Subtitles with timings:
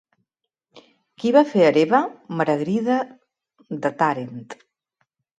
[1.23, 1.99] Qui va fer hereva
[2.39, 2.95] Maragrida
[3.83, 4.41] de Tàrent?